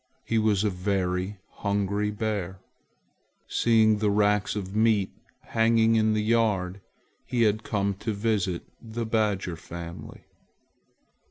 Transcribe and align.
He 0.25 0.39
was 0.39 0.63
a 0.63 0.71
very 0.71 1.37
hungry 1.57 2.09
bear. 2.09 2.57
Seeing 3.47 3.99
the 3.99 4.09
racks 4.09 4.55
of 4.55 4.69
red 4.69 4.75
meat 4.77 5.11
hanging 5.41 5.93
in 5.95 6.13
the 6.15 6.23
yard, 6.23 6.81
he 7.27 7.43
had 7.43 7.61
come 7.61 7.93
to 7.99 8.11
visit 8.11 8.63
the 8.81 9.05
badger 9.05 9.55
family. 9.55 10.21